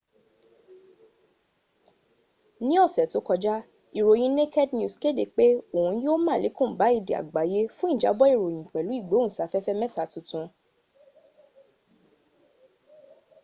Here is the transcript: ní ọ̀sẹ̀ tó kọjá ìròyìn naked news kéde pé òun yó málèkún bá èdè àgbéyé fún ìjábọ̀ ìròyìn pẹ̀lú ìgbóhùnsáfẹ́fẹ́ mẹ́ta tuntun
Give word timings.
ní 2.67 2.75
ọ̀sẹ̀ 2.85 3.09
tó 3.11 3.19
kọjá 3.27 3.55
ìròyìn 3.97 4.33
naked 4.37 4.69
news 4.77 4.93
kéde 5.03 5.23
pé 5.35 5.45
òun 5.77 5.95
yó 6.05 6.13
málèkún 6.27 6.71
bá 6.79 6.87
èdè 6.97 7.13
àgbéyé 7.21 7.59
fún 7.75 7.91
ìjábọ̀ 7.95 8.27
ìròyìn 8.35 8.69
pẹ̀lú 8.73 8.91
ìgbóhùnsáfẹ́fẹ́ 8.99 9.79
mẹ́ta 9.81 10.03
tuntun 10.11 10.45